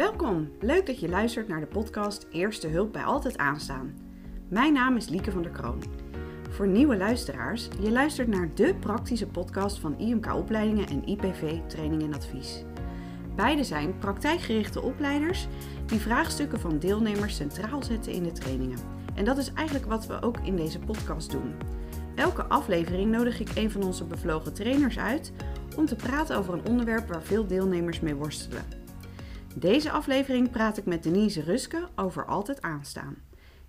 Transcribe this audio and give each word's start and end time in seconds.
Welkom, 0.00 0.50
leuk 0.60 0.86
dat 0.86 1.00
je 1.00 1.08
luistert 1.08 1.48
naar 1.48 1.60
de 1.60 1.66
podcast 1.66 2.26
Eerste 2.30 2.66
Hulp 2.66 2.92
bij 2.92 3.04
Altijd 3.04 3.38
Aanstaan. 3.38 3.94
Mijn 4.48 4.72
naam 4.72 4.96
is 4.96 5.08
Lieke 5.08 5.30
van 5.30 5.42
der 5.42 5.50
Kroon. 5.50 5.82
Voor 6.50 6.66
nieuwe 6.68 6.96
luisteraars, 6.96 7.68
je 7.80 7.90
luistert 7.90 8.28
naar 8.28 8.54
de 8.54 8.74
praktische 8.74 9.26
podcast 9.26 9.78
van 9.78 9.98
IMK 9.98 10.34
Opleidingen 10.34 10.86
en 10.86 11.06
IPV 11.08 11.58
Training 11.66 12.02
en 12.02 12.14
Advies. 12.14 12.64
Beide 13.36 13.64
zijn 13.64 13.98
praktijkgerichte 13.98 14.80
opleiders 14.80 15.46
die 15.86 16.00
vraagstukken 16.00 16.60
van 16.60 16.78
deelnemers 16.78 17.36
centraal 17.36 17.82
zetten 17.82 18.12
in 18.12 18.22
de 18.22 18.32
trainingen. 18.32 18.78
En 19.14 19.24
dat 19.24 19.38
is 19.38 19.52
eigenlijk 19.52 19.86
wat 19.86 20.06
we 20.06 20.22
ook 20.22 20.38
in 20.42 20.56
deze 20.56 20.78
podcast 20.78 21.30
doen. 21.30 21.54
Elke 22.14 22.44
aflevering 22.44 23.10
nodig 23.10 23.40
ik 23.40 23.50
een 23.54 23.70
van 23.70 23.82
onze 23.82 24.04
bevlogen 24.04 24.54
trainers 24.54 24.98
uit 24.98 25.32
om 25.76 25.86
te 25.86 25.96
praten 25.96 26.36
over 26.36 26.54
een 26.54 26.66
onderwerp 26.66 27.08
waar 27.08 27.22
veel 27.22 27.46
deelnemers 27.46 28.00
mee 28.00 28.14
worstelen. 28.14 28.79
Deze 29.56 29.90
aflevering 29.90 30.50
praat 30.50 30.76
ik 30.76 30.84
met 30.84 31.02
Denise 31.02 31.42
Ruske 31.42 31.88
over 31.96 32.26
altijd 32.26 32.62
aanstaan. 32.62 33.16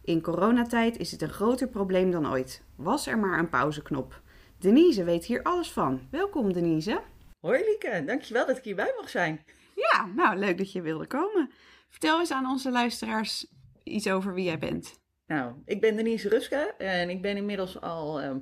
In 0.04 0.22
coronatijd 0.22 0.98
is 0.98 1.12
het 1.12 1.22
een 1.22 1.30
groter 1.30 1.68
probleem 1.68 2.12
dan 2.12 2.30
ooit. 2.30 2.64
Was 2.76 3.08
er 3.08 3.18
maar 3.20 3.40
een 3.40 3.50
pauzeknop. 3.50 4.22
Denise 4.60 5.04
weet 5.04 5.26
hier 5.26 5.44
alles 5.44 5.72
van. 5.72 6.08
Welkom 6.12 6.54
Denise. 6.54 7.02
Hoi 7.40 7.64
Lieke, 7.64 8.04
dankjewel 8.06 8.46
dat 8.46 8.58
ik 8.58 8.64
hierbij 8.64 8.94
mag 8.98 9.10
zijn. 9.10 9.46
Ja, 9.76 10.06
nou 10.06 10.38
leuk 10.38 10.58
dat 10.58 10.72
je 10.72 10.82
wilde 10.82 11.08
komen. 11.08 11.52
Vertel 11.90 12.20
eens 12.20 12.32
aan 12.32 12.46
onze 12.46 12.72
luisteraars 12.72 13.48
iets 13.84 14.10
over 14.10 14.34
wie 14.34 14.46
jij 14.46 14.60
bent. 14.60 15.00
Nou, 15.28 15.54
ik 15.66 15.82
ben 15.82 15.96
Denise 15.96 16.30
Ruske 16.30 16.74
en 16.78 17.10
ik 17.10 17.22
ben 17.22 17.38
inmiddels 17.38 17.82
al, 17.82 18.24
um, 18.24 18.42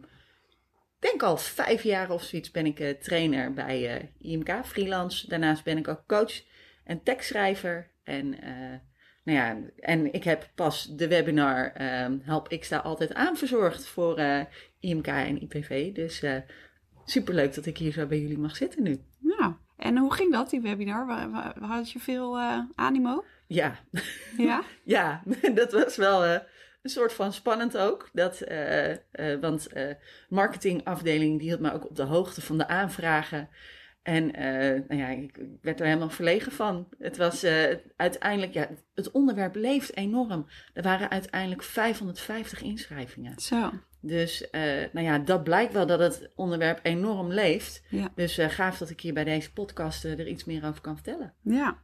denk 0.99 1.23
al 1.23 1.37
vijf 1.37 1.83
jaar 1.83 2.09
of 2.09 2.23
zoiets, 2.23 2.51
ben 2.51 2.65
ik 2.65 2.79
uh, 2.79 2.89
trainer 2.89 3.53
bij 3.53 4.01
uh, 4.01 4.31
IMK, 4.31 4.65
freelance. 4.65 5.29
Daarnaast 5.29 5.63
ben 5.63 5.77
ik 5.77 5.87
ook 5.87 6.03
coach 6.07 6.47
en 6.89 7.03
tekstschrijver. 7.03 7.91
En, 8.03 8.25
uh, 8.25 8.75
nou 9.23 9.37
ja, 9.37 9.57
en 9.79 10.13
ik 10.13 10.23
heb 10.23 10.49
pas 10.55 10.95
de 10.95 11.07
webinar 11.07 11.73
um, 12.03 12.21
Help 12.23 12.49
ik 12.49 12.63
sta 12.63 12.77
altijd 12.77 13.13
aan 13.13 13.37
verzorgd 13.37 13.87
voor 13.87 14.21
IMK 14.79 15.07
en 15.07 15.41
IPV. 15.41 15.93
Dus 15.93 16.23
superleuk 17.05 17.53
dat 17.53 17.65
ik 17.65 17.77
hier 17.77 17.91
zo 17.91 18.05
bij 18.05 18.19
jullie 18.19 18.37
mag 18.37 18.55
zitten 18.55 18.83
nu. 18.83 19.01
Nou, 19.19 19.53
en 19.77 19.97
hoe 19.97 20.13
ging 20.13 20.31
dat, 20.31 20.49
die 20.49 20.61
webinar? 20.61 21.29
Had 21.59 21.91
je 21.91 21.99
veel 21.99 22.39
animo? 22.75 23.23
Ja. 23.47 23.79
Ja? 24.37 24.63
ja, 24.83 25.23
dat 25.53 25.71
was 25.71 25.95
wel 25.95 26.41
een 26.81 26.89
soort 26.89 27.13
van 27.13 27.33
spannend 27.33 27.77
ook. 27.77 28.09
Dat, 28.13 28.41
uh, 28.51 28.89
uh, 28.89 28.95
want 29.41 29.67
uh, 29.73 29.91
marketingafdeling 30.29 31.39
die 31.39 31.47
hield 31.47 31.59
me 31.59 31.73
ook 31.73 31.89
op 31.89 31.95
de 31.95 32.03
hoogte 32.03 32.41
van 32.41 32.57
de 32.57 32.67
aanvragen. 32.67 33.49
En 34.01 34.25
nou 34.87 34.97
ja, 35.01 35.07
ik 35.07 35.39
werd 35.61 35.79
er 35.79 35.85
helemaal 35.85 36.09
verlegen 36.09 36.51
van. 36.51 36.87
Het 36.97 37.17
was 37.17 37.45
uiteindelijk, 37.95 38.53
ja, 38.53 38.69
het 38.93 39.11
onderwerp 39.11 39.55
leeft 39.55 39.95
enorm. 39.95 40.47
Er 40.73 40.83
waren 40.83 41.09
uiteindelijk 41.09 41.63
550 41.63 42.61
inschrijvingen. 42.61 43.39
Zo. 43.39 43.71
Dus 44.01 44.47
nou 44.91 45.01
ja, 45.01 45.19
dat 45.19 45.43
blijkt 45.43 45.73
wel 45.73 45.85
dat 45.85 45.99
het 45.99 46.31
onderwerp 46.35 46.79
enorm 46.83 47.31
leeft. 47.31 47.83
Ja. 47.89 48.11
Dus 48.15 48.37
gaaf 48.41 48.77
dat 48.77 48.89
ik 48.89 49.01
hier 49.01 49.13
bij 49.13 49.23
deze 49.23 49.53
podcast 49.53 50.03
er 50.03 50.27
iets 50.27 50.45
meer 50.45 50.65
over 50.65 50.81
kan 50.81 50.95
vertellen. 50.95 51.33
Ja, 51.43 51.77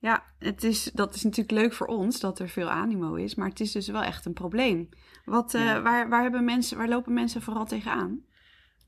ja, 0.00 0.22
het 0.38 0.64
is, 0.64 0.90
dat 0.94 1.14
is 1.14 1.22
natuurlijk 1.22 1.60
leuk 1.60 1.72
voor 1.72 1.86
ons 1.86 2.20
dat 2.20 2.38
er 2.38 2.48
veel 2.48 2.70
animo 2.70 3.14
is, 3.14 3.34
maar 3.34 3.48
het 3.48 3.60
is 3.60 3.72
dus 3.72 3.88
wel 3.88 4.02
echt 4.02 4.26
een 4.26 4.32
probleem. 4.32 4.88
Wat, 5.24 5.54
uh, 5.54 5.82
waar, 5.82 6.08
waar, 6.08 6.22
hebben 6.22 6.44
mensen, 6.44 6.76
waar 6.76 6.88
lopen 6.88 7.12
mensen 7.12 7.42
vooral 7.42 7.64
tegenaan? 7.64 8.24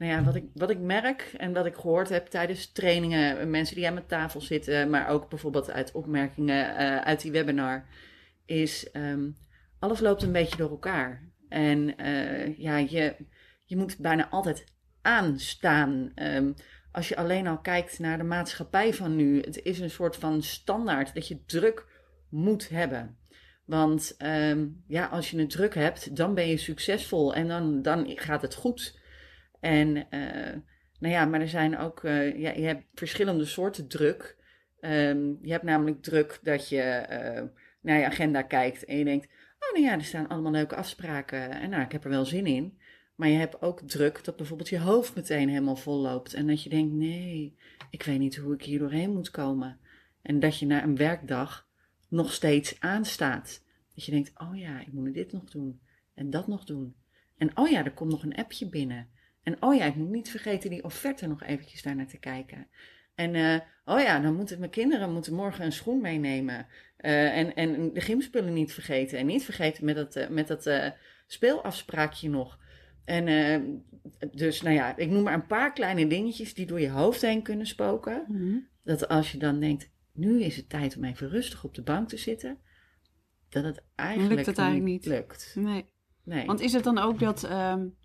Nou 0.03 0.15
ja, 0.15 0.23
wat 0.23 0.35
ik, 0.35 0.45
wat 0.55 0.71
ik 0.71 0.79
merk 0.79 1.35
en 1.37 1.53
wat 1.53 1.67
ik 1.67 1.75
gehoord 1.75 2.09
heb 2.09 2.27
tijdens 2.27 2.73
trainingen, 2.73 3.51
mensen 3.51 3.77
die 3.77 3.87
aan 3.87 3.95
mijn 3.95 4.07
tafel 4.07 4.41
zitten, 4.41 4.91
maar 4.91 5.09
ook 5.09 5.29
bijvoorbeeld 5.29 5.71
uit 5.71 5.93
opmerkingen 5.93 6.71
uh, 6.71 6.97
uit 6.97 7.21
die 7.21 7.33
webinar, 7.33 7.85
is 8.47 8.89
um, 8.93 9.37
alles 9.79 10.01
loopt 10.01 10.23
een 10.23 10.33
beetje 10.33 10.57
door 10.57 10.71
elkaar. 10.71 11.31
En 11.49 11.95
uh, 12.01 12.59
ja, 12.59 12.77
je, 12.77 13.17
je 13.65 13.77
moet 13.77 13.99
bijna 13.99 14.29
altijd 14.29 14.65
aanstaan. 15.03 16.13
Um, 16.15 16.55
als 16.93 17.09
je 17.09 17.17
alleen 17.17 17.47
al 17.47 17.59
kijkt 17.59 17.99
naar 17.99 18.19
de 18.19 18.25
maatschappij 18.25 18.95
van 18.95 19.17
nu, 19.17 19.41
het 19.41 19.63
is 19.63 19.79
een 19.79 19.91
soort 19.91 20.17
van 20.17 20.43
standaard 20.43 21.15
dat 21.15 21.29
je 21.29 21.45
druk 21.45 21.87
moet 22.29 22.69
hebben. 22.69 23.17
Want 23.65 24.15
um, 24.19 24.85
ja, 24.87 25.07
als 25.07 25.31
je 25.31 25.39
het 25.39 25.51
druk 25.51 25.75
hebt, 25.75 26.17
dan 26.17 26.35
ben 26.35 26.49
je 26.49 26.57
succesvol 26.57 27.35
en 27.35 27.49
dan, 27.49 27.83
dan 27.83 28.13
gaat 28.15 28.43
het 28.43 28.55
goed. 28.55 29.01
En 29.63 29.97
uh, 29.97 30.61
nou 30.99 31.15
ja, 31.15 31.25
maar 31.25 31.41
er 31.41 31.49
zijn 31.49 31.79
ook, 31.79 32.03
uh, 32.03 32.39
ja, 32.39 32.51
je 32.51 32.65
hebt 32.65 32.85
verschillende 32.95 33.45
soorten 33.45 33.89
druk. 33.89 34.37
Um, 34.81 35.39
je 35.43 35.51
hebt 35.51 35.65
namelijk 35.65 36.03
druk 36.03 36.41
dat 36.43 36.69
je 36.69 37.07
uh, 37.11 37.49
naar 37.81 37.99
je 37.99 38.07
agenda 38.07 38.43
kijkt 38.43 38.85
en 38.85 38.99
je 38.99 39.05
denkt, 39.05 39.27
oh 39.59 39.73
nou 39.73 39.85
ja, 39.85 39.93
er 39.93 40.05
staan 40.05 40.29
allemaal 40.29 40.53
leuke 40.53 40.77
afspraken 40.77 41.51
en 41.51 41.71
nou, 41.71 41.83
ik 41.83 41.93
heb 41.93 42.05
er 42.05 42.11
wel 42.11 42.25
zin 42.25 42.47
in. 42.47 42.79
Maar 43.15 43.29
je 43.29 43.39
hebt 43.39 43.63
ook 43.63 43.81
druk 43.81 44.25
dat 44.25 44.37
bijvoorbeeld 44.37 44.69
je 44.69 44.79
hoofd 44.79 45.15
meteen 45.15 45.49
helemaal 45.49 45.77
vol 45.77 45.99
loopt. 45.99 46.35
En 46.35 46.47
dat 46.47 46.63
je 46.63 46.69
denkt, 46.69 46.93
nee, 46.93 47.57
ik 47.91 48.03
weet 48.03 48.19
niet 48.19 48.37
hoe 48.37 48.55
ik 48.55 48.63
hier 48.63 48.79
doorheen 48.79 49.13
moet 49.13 49.31
komen. 49.31 49.79
En 50.23 50.41
dat 50.41 50.59
je 50.59 50.67
na 50.67 50.83
een 50.83 50.97
werkdag 50.97 51.69
nog 52.09 52.33
steeds 52.33 52.81
aanstaat. 52.81 53.65
Dat 53.95 54.05
je 54.05 54.13
denkt, 54.13 54.33
oh 54.35 54.57
ja, 54.57 54.81
ik 54.81 54.93
moet 54.93 55.15
dit 55.15 55.33
nog 55.33 55.45
doen. 55.45 55.81
En 56.15 56.31
dat 56.31 56.47
nog 56.47 56.65
doen. 56.65 56.95
En 57.37 57.57
oh 57.57 57.69
ja, 57.69 57.85
er 57.85 57.93
komt 57.93 58.11
nog 58.11 58.23
een 58.23 58.35
appje 58.35 58.69
binnen. 58.69 59.09
En 59.43 59.63
oh 59.63 59.75
ja, 59.75 59.85
ik 59.85 59.95
moet 59.95 60.11
niet 60.11 60.31
vergeten 60.31 60.71
die 60.71 60.85
offerte 60.85 61.27
nog 61.27 61.43
eventjes 61.43 61.83
daar 61.83 61.97
naar 61.97 62.07
te 62.07 62.19
kijken. 62.19 62.67
En 63.15 63.35
uh, 63.35 63.59
oh 63.85 64.01
ja, 64.01 64.21
dan 64.21 64.35
moeten 64.35 64.59
mijn 64.59 64.71
kinderen 64.71 65.13
moeten 65.13 65.35
morgen 65.35 65.65
een 65.65 65.73
schoen 65.73 66.01
meenemen. 66.01 66.67
Uh, 66.99 67.37
en, 67.37 67.55
en 67.55 67.93
de 67.93 68.01
gymspullen 68.01 68.53
niet 68.53 68.73
vergeten. 68.73 69.19
En 69.19 69.27
niet 69.27 69.45
vergeten 69.45 69.85
met 69.85 69.97
dat, 69.97 70.17
uh, 70.17 70.29
met 70.29 70.47
dat 70.47 70.71
speelafspraakje 71.27 72.29
nog. 72.29 72.59
En 73.05 73.85
dus, 74.33 74.63
nou 74.63 74.75
ja, 74.75 74.97
ik 74.97 75.11
noem 75.11 75.23
maar 75.23 75.35
een 75.35 75.47
paar 75.47 75.73
kleine 75.73 76.07
dingetjes 76.07 76.55
die 76.55 76.67
door 76.67 76.81
je 76.81 76.91
hoofd 76.91 77.21
heen 77.21 77.43
kunnen 77.43 77.67
spoken. 77.67 78.25
Mhm. 78.29 78.33
Mm 78.33 78.49
-hmm. 78.49 78.69
Dat 78.85 79.09
als 79.09 79.33
je 79.33 79.39
dan 79.39 79.61
denkt, 79.61 79.91
nu 80.13 80.43
is 80.43 80.57
het 80.57 80.69
tijd 80.69 80.97
om 80.97 81.05
even 81.05 81.29
rustig 81.29 81.65
op 81.65 81.75
de 81.75 81.83
bank 81.83 82.09
te 82.09 82.17
zitten, 82.17 82.59
dat 83.49 83.65
het 83.65 83.83
eigenlijk, 83.95 84.35
lukt 84.35 84.47
het 84.47 84.59
eigenlijk 84.59 84.89
niet, 84.89 85.05
niet 85.05 85.13
lukt. 85.15 85.53
Nee. 85.55 85.85
Nee. 86.25 86.47
Want 86.47 86.61
is 86.61 86.73
het 86.73 86.85
dan 86.85 86.99
ook 86.99 87.19
dat, 87.19 87.51
um, 87.51 87.97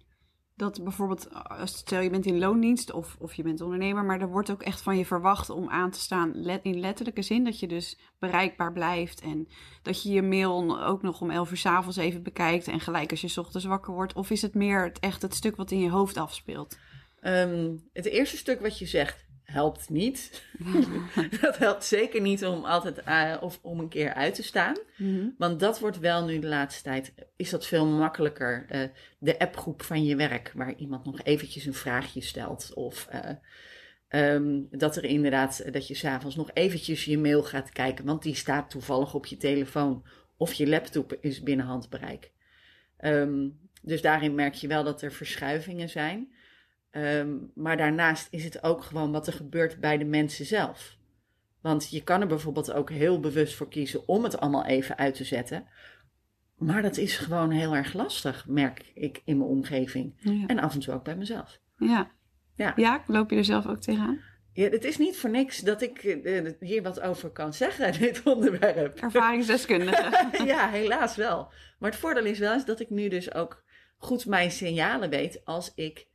dat 0.57 0.83
bijvoorbeeld, 0.83 1.27
stel 1.63 2.01
je 2.01 2.09
bent 2.09 2.25
in 2.25 2.39
loondienst 2.39 2.91
of, 2.91 3.15
of 3.19 3.33
je 3.33 3.43
bent 3.43 3.61
ondernemer, 3.61 4.03
maar 4.05 4.21
er 4.21 4.29
wordt 4.29 4.51
ook 4.51 4.61
echt 4.61 4.81
van 4.81 4.97
je 4.97 5.05
verwacht 5.05 5.49
om 5.49 5.69
aan 5.69 5.91
te 5.91 5.99
staan 5.99 6.31
let, 6.41 6.63
in 6.63 6.79
letterlijke 6.79 7.21
zin, 7.21 7.43
dat 7.43 7.59
je 7.59 7.67
dus 7.67 7.97
bereikbaar 8.19 8.73
blijft 8.73 9.21
en 9.21 9.47
dat 9.81 10.03
je 10.03 10.11
je 10.11 10.21
mail 10.21 10.83
ook 10.83 11.01
nog 11.01 11.21
om 11.21 11.31
elf 11.31 11.51
uur 11.51 11.57
s'avonds 11.57 11.97
even 11.97 12.23
bekijkt 12.23 12.67
en 12.67 12.79
gelijk 12.79 13.11
als 13.11 13.21
je 13.21 13.27
's 13.27 13.37
ochtends 13.37 13.65
wakker 13.65 13.93
wordt? 13.93 14.13
Of 14.13 14.29
is 14.29 14.41
het 14.41 14.53
meer 14.53 14.83
het, 14.83 14.99
echt 14.99 15.21
het 15.21 15.35
stuk 15.35 15.55
wat 15.55 15.71
in 15.71 15.79
je 15.79 15.89
hoofd 15.89 16.17
afspeelt? 16.17 16.77
Um, 17.21 17.89
het 17.93 18.05
eerste 18.05 18.37
stuk 18.37 18.61
wat 18.61 18.79
je 18.79 18.85
zegt 18.85 19.26
helpt 19.51 19.89
niet. 19.89 20.43
dat 21.41 21.57
helpt 21.57 21.83
zeker 21.83 22.21
niet 22.21 22.45
om 22.45 22.65
altijd 22.65 23.01
uh, 23.07 23.37
of 23.41 23.59
om 23.61 23.79
een 23.79 23.89
keer 23.89 24.13
uit 24.13 24.35
te 24.35 24.43
staan. 24.43 24.77
Mm 24.97 25.15
-hmm. 25.15 25.35
Want 25.37 25.59
dat 25.59 25.79
wordt 25.79 25.99
wel 25.99 26.25
nu 26.25 26.39
de 26.39 26.47
laatste 26.47 26.83
tijd, 26.83 27.13
is 27.35 27.49
dat 27.49 27.65
veel 27.65 27.85
makkelijker. 27.85 28.65
Uh, 28.71 28.83
de 29.19 29.39
appgroep 29.39 29.81
van 29.81 30.03
je 30.03 30.15
werk, 30.15 30.51
waar 30.55 30.75
iemand 30.75 31.05
nog 31.05 31.21
eventjes 31.23 31.65
een 31.65 31.73
vraagje 31.73 32.21
stelt. 32.21 32.71
Of 32.73 33.07
uh, 33.13 34.31
um, 34.33 34.67
dat 34.71 34.95
er 34.95 35.03
inderdaad, 35.03 35.73
dat 35.73 35.87
je 35.87 35.95
s'avonds 35.95 36.35
nog 36.35 36.49
eventjes 36.53 37.05
je 37.05 37.17
mail 37.17 37.43
gaat 37.43 37.69
kijken, 37.69 38.05
want 38.05 38.23
die 38.23 38.35
staat 38.35 38.69
toevallig 38.69 39.13
op 39.13 39.25
je 39.25 39.37
telefoon. 39.37 40.05
Of 40.37 40.53
je 40.53 40.67
laptop 40.67 41.17
is 41.21 41.43
binnen 41.43 41.65
handbereik. 41.65 42.31
Um, 42.99 43.59
dus 43.81 44.01
daarin 44.01 44.35
merk 44.35 44.53
je 44.53 44.67
wel 44.67 44.83
dat 44.83 45.01
er 45.01 45.11
verschuivingen 45.11 45.89
zijn. 45.89 46.31
Um, 46.97 47.51
maar 47.55 47.77
daarnaast 47.77 48.27
is 48.31 48.43
het 48.43 48.63
ook 48.63 48.83
gewoon 48.83 49.11
wat 49.11 49.27
er 49.27 49.33
gebeurt 49.33 49.79
bij 49.79 49.97
de 49.97 50.05
mensen 50.05 50.45
zelf. 50.45 50.97
Want 51.61 51.89
je 51.89 52.03
kan 52.03 52.21
er 52.21 52.27
bijvoorbeeld 52.27 52.71
ook 52.71 52.89
heel 52.89 53.19
bewust 53.19 53.55
voor 53.55 53.69
kiezen 53.69 54.07
om 54.07 54.23
het 54.23 54.39
allemaal 54.39 54.65
even 54.65 54.97
uit 54.97 55.15
te 55.15 55.23
zetten. 55.23 55.67
Maar 56.55 56.81
dat 56.81 56.97
is 56.97 57.17
gewoon 57.17 57.51
heel 57.51 57.75
erg 57.75 57.93
lastig, 57.93 58.47
merk 58.47 58.91
ik 58.93 59.21
in 59.25 59.37
mijn 59.37 59.49
omgeving. 59.49 60.13
Ja. 60.17 60.45
En 60.47 60.59
af 60.59 60.73
en 60.73 60.79
toe 60.79 60.93
ook 60.93 61.03
bij 61.03 61.15
mezelf. 61.15 61.59
Ja. 61.77 62.11
Ja. 62.55 62.73
ja, 62.75 63.03
loop 63.07 63.29
je 63.29 63.37
er 63.37 63.45
zelf 63.45 63.67
ook 63.67 63.79
tegenaan? 63.79 64.19
Ja, 64.53 64.69
het 64.69 64.83
is 64.83 64.97
niet 64.97 65.17
voor 65.17 65.29
niks 65.29 65.59
dat 65.59 65.81
ik 65.81 66.03
uh, 66.03 66.51
hier 66.59 66.83
wat 66.83 66.99
over 67.01 67.29
kan 67.29 67.53
zeggen, 67.53 67.93
dit 67.99 68.23
onderwerp. 68.23 68.97
Ervaringsdeskundige. 68.99 70.29
ja, 70.45 70.69
helaas 70.69 71.15
wel. 71.15 71.51
Maar 71.79 71.89
het 71.89 71.99
voordeel 71.99 72.25
is 72.25 72.39
wel 72.39 72.53
eens 72.53 72.65
dat 72.65 72.79
ik 72.79 72.89
nu 72.89 73.07
dus 73.07 73.33
ook 73.33 73.63
goed 73.97 74.25
mijn 74.25 74.51
signalen 74.51 75.09
weet 75.09 75.45
als 75.45 75.71
ik 75.75 76.07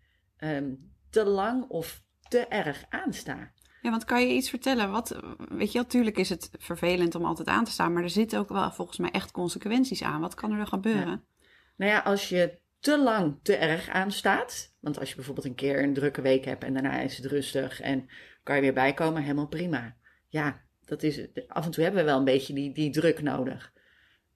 um, 0.45 0.93
te 1.11 1.25
lang 1.25 1.69
of 1.69 2.03
te 2.29 2.47
erg 2.47 2.85
aansta. 2.89 3.53
Ja, 3.83 3.91
want 3.91 4.05
kan 4.05 4.29
je 4.29 4.35
iets 4.35 4.51
vertellen? 4.51 4.91
Wat, 4.91 5.21
weet 5.49 5.73
je, 5.73 5.79
natuurlijk 5.79 6.19
is 6.19 6.29
het 6.29 6.51
vervelend 6.59 7.15
om 7.15 7.25
altijd 7.25 7.49
aan 7.49 7.65
te 7.65 7.71
staan, 7.71 7.93
maar 7.93 8.03
er 8.03 8.11
zitten 8.11 8.39
ook 8.39 8.49
wel 8.49 8.73
volgens 8.73 8.99
mij 8.99 9.11
echt 9.11 9.31
consequenties 9.31 10.03
aan. 10.03 10.21
Wat 10.21 10.35
kan 10.35 10.51
er 10.51 10.57
dan 10.57 10.67
gebeuren? 10.67 11.11
Ja. 11.11 11.47
Nou 11.77 11.91
ja, 11.91 11.99
als 11.99 12.29
je 12.29 12.59
te 12.79 12.99
lang 12.99 13.39
te 13.43 13.57
erg 13.57 13.89
aanstaat, 13.89 14.75
want 14.81 14.99
als 14.99 15.09
je 15.09 15.15
bijvoorbeeld 15.15 15.47
een 15.47 15.55
keer 15.55 15.83
een 15.83 15.95
drukke 15.95 16.21
week 16.21 16.45
hebt 16.45 16.65
en 16.65 16.73
daarna 16.73 17.01
is 17.01 17.17
het 17.17 17.27
rustig 17.27 17.81
en 17.81 18.09
kan 18.43 18.57
je 18.57 18.63
weer 18.63 18.73
bijkomen, 18.73 19.23
helemaal 19.23 19.49
prima. 19.49 19.97
Ja, 20.29 20.61
dat 20.85 21.03
is, 21.03 21.27
af 21.47 21.65
en 21.65 21.71
toe 21.71 21.83
hebben 21.85 22.01
we 22.01 22.11
wel 22.11 22.19
een 22.19 22.25
beetje 22.25 22.55
die, 22.55 22.73
die 22.73 22.91
druk 22.91 23.23
nodig. 23.23 23.73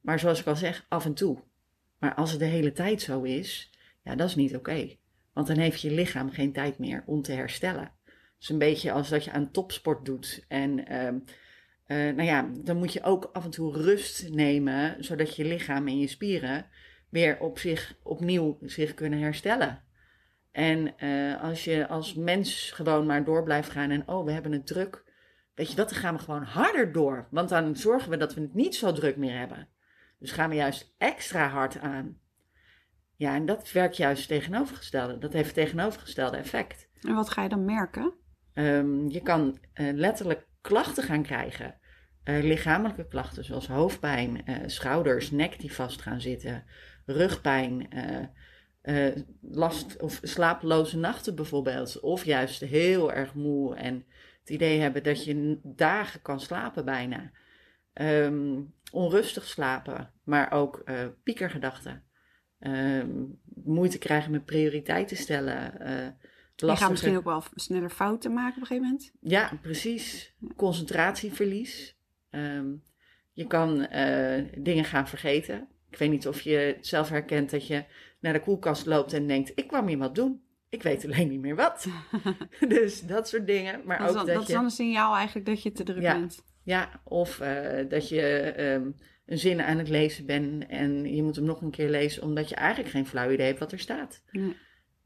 Maar 0.00 0.18
zoals 0.18 0.40
ik 0.40 0.46
al 0.46 0.56
zeg, 0.56 0.86
af 0.88 1.04
en 1.04 1.14
toe. 1.14 1.42
Maar 1.98 2.14
als 2.14 2.30
het 2.30 2.40
de 2.40 2.46
hele 2.46 2.72
tijd 2.72 3.02
zo 3.02 3.22
is, 3.22 3.70
ja, 4.02 4.14
dat 4.14 4.28
is 4.28 4.34
niet 4.34 4.56
oké. 4.56 4.96
Want 5.36 5.48
dan 5.48 5.58
heeft 5.58 5.80
je 5.80 5.90
lichaam 5.90 6.30
geen 6.30 6.52
tijd 6.52 6.78
meer 6.78 7.02
om 7.06 7.22
te 7.22 7.32
herstellen. 7.32 7.92
Het 8.04 8.34
is 8.38 8.48
een 8.48 8.58
beetje 8.58 8.92
als 8.92 9.08
dat 9.08 9.24
je 9.24 9.32
aan 9.32 9.50
topsport 9.50 10.04
doet. 10.04 10.44
En 10.48 10.86
ehm, 10.86 11.18
eh, 11.86 11.96
nou 11.96 12.22
ja, 12.22 12.50
dan 12.54 12.76
moet 12.76 12.92
je 12.92 13.02
ook 13.02 13.30
af 13.32 13.44
en 13.44 13.50
toe 13.50 13.72
rust 13.72 14.30
nemen, 14.30 15.04
zodat 15.04 15.36
je 15.36 15.44
lichaam 15.44 15.88
en 15.88 15.98
je 15.98 16.06
spieren 16.06 16.66
weer 17.10 17.40
op 17.40 17.58
zich 17.58 17.98
opnieuw 18.02 18.58
zich 18.60 18.94
kunnen 18.94 19.18
herstellen. 19.18 19.82
En 20.52 20.98
eh, 20.98 21.42
als 21.42 21.64
je 21.64 21.88
als 21.88 22.14
mens 22.14 22.70
gewoon 22.70 23.06
maar 23.06 23.24
door 23.24 23.42
blijft 23.42 23.70
gaan 23.70 23.90
en 23.90 24.08
oh, 24.08 24.24
we 24.24 24.32
hebben 24.32 24.52
het 24.52 24.66
druk, 24.66 25.04
weet 25.54 25.70
je 25.70 25.76
wat, 25.76 25.88
dan 25.88 25.98
gaan 25.98 26.14
we 26.14 26.22
gewoon 26.22 26.42
harder 26.42 26.92
door. 26.92 27.28
Want 27.30 27.48
dan 27.48 27.76
zorgen 27.76 28.10
we 28.10 28.16
dat 28.16 28.34
we 28.34 28.40
het 28.40 28.54
niet 28.54 28.74
zo 28.74 28.92
druk 28.92 29.16
meer 29.16 29.38
hebben. 29.38 29.68
Dus 30.18 30.32
gaan 30.32 30.48
we 30.48 30.54
juist 30.54 30.94
extra 30.98 31.48
hard 31.48 31.78
aan. 31.78 32.20
Ja, 33.16 33.34
en 33.34 33.46
dat 33.46 33.72
werkt 33.72 33.96
juist 33.96 34.28
tegenovergestelde. 34.28 35.18
Dat 35.18 35.32
heeft 35.32 35.54
tegenovergestelde 35.54 36.36
effect. 36.36 36.88
En 37.00 37.14
wat 37.14 37.30
ga 37.30 37.42
je 37.42 37.48
dan 37.48 37.64
merken? 37.64 38.12
Ehm, 38.52 39.08
je 39.08 39.20
kan 39.22 39.58
uh, 39.74 39.92
letterlijk 39.94 40.46
klachten 40.60 41.02
gaan 41.02 41.22
krijgen. 41.22 41.78
Uh, 42.24 42.42
lichamelijke 42.42 43.06
klachten 43.08 43.44
zoals 43.44 43.66
hoofdpijn, 43.66 44.42
uh, 44.44 44.56
schouders, 44.66 45.30
nek 45.30 45.60
die 45.60 45.72
vast 45.72 46.02
gaan 46.02 46.20
zitten, 46.20 46.64
rugpijn, 47.06 47.88
last 49.40 50.02
of 50.02 50.20
slapeloze 50.22 50.98
nachten 50.98 51.34
bijvoorbeeld. 51.34 52.00
Of 52.00 52.24
juist 52.24 52.60
heel 52.60 53.12
erg 53.12 53.34
moe 53.34 53.74
en 53.74 54.04
het 54.40 54.50
idee 54.50 54.80
hebben 54.80 55.02
dat 55.02 55.24
je 55.24 55.60
dagen 55.62 56.22
kan 56.22 56.40
slapen 56.40 56.84
bijna. 56.84 57.30
Um, 57.94 58.74
onrustig 58.92 59.44
slapen, 59.44 60.12
maar 60.24 60.52
ook 60.52 60.84
piekergedachten. 61.22 62.05
Um, 62.66 63.38
moeite 63.64 63.98
krijgen 63.98 64.30
met 64.30 64.44
prioriteiten 64.44 65.16
stellen. 65.16 65.72
Uh, 65.80 66.06
je 66.56 66.76
gaat 66.76 66.90
misschien 66.90 67.16
ook 67.16 67.24
wel 67.24 67.42
sneller 67.54 67.90
fouten 67.90 68.32
maken 68.32 68.54
op 68.54 68.60
een 68.60 68.66
gegeven 68.66 68.84
moment. 68.84 69.12
Ja, 69.20 69.58
precies. 69.62 70.34
Concentratieverlies. 70.56 71.96
Um, 72.30 72.82
je 73.32 73.46
kan 73.46 73.86
uh, 73.92 74.44
dingen 74.58 74.84
gaan 74.84 75.08
vergeten. 75.08 75.68
Ik 75.90 75.98
weet 75.98 76.10
niet 76.10 76.26
of 76.26 76.40
je 76.40 76.56
het 76.56 76.86
zelf 76.86 77.08
herkent 77.08 77.50
dat 77.50 77.66
je 77.66 77.84
naar 78.20 78.32
de 78.32 78.40
koelkast 78.40 78.86
loopt 78.86 79.12
en 79.12 79.26
denkt: 79.26 79.52
ik 79.54 79.66
kwam 79.66 79.86
hier 79.86 79.98
wat 79.98 80.14
doen. 80.14 80.42
Ik 80.68 80.82
weet 80.82 81.04
alleen 81.04 81.28
niet 81.28 81.40
meer 81.40 81.56
wat. 81.56 81.86
dus 82.68 83.00
dat 83.00 83.28
soort 83.28 83.46
dingen. 83.46 83.80
Maar 83.84 83.98
dat 83.98 84.08
ook 84.08 84.14
dan, 84.14 84.26
dat, 84.26 84.34
dat 84.34 84.42
je... 84.42 84.48
is 84.48 84.54
dan 84.54 84.64
een 84.64 84.70
signaal 84.70 85.14
eigenlijk 85.14 85.46
dat 85.46 85.62
je 85.62 85.72
te 85.72 85.82
druk 85.82 86.02
ja, 86.02 86.18
bent. 86.18 86.44
Ja, 86.62 87.00
of 87.04 87.40
uh, 87.40 87.88
dat 87.88 88.08
je 88.08 88.54
um, 88.58 88.96
een 89.26 89.38
zin 89.38 89.60
aan 89.60 89.78
het 89.78 89.88
lezen 89.88 90.26
bent 90.26 90.66
en 90.66 91.14
je 91.14 91.22
moet 91.22 91.36
hem 91.36 91.44
nog 91.44 91.60
een 91.60 91.70
keer 91.70 91.90
lezen 91.90 92.22
omdat 92.22 92.48
je 92.48 92.54
eigenlijk 92.54 92.90
geen 92.90 93.06
flauw 93.06 93.30
idee 93.30 93.46
hebt 93.46 93.58
wat 93.58 93.72
er 93.72 93.78
staat. 93.78 94.22
Nee. 94.30 94.56